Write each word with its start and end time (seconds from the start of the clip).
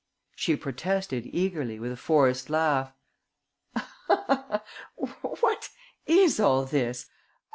She 0.35 0.55
protested 0.55 1.27
eagerly, 1.27 1.77
with 1.79 1.91
a 1.91 1.95
forced 1.95 2.49
laugh: 2.49 2.91
"What 4.95 5.69
is 6.07 6.39
all 6.39 6.65
this? 6.65 7.07